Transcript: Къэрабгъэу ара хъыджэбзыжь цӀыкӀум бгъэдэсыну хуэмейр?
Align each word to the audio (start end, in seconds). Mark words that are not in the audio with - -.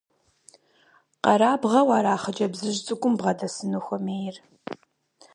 Къэрабгъэу 1.23 1.89
ара 1.97 2.21
хъыджэбзыжь 2.21 2.81
цӀыкӀум 2.85 3.13
бгъэдэсыну 3.17 3.83
хуэмейр? 3.85 4.35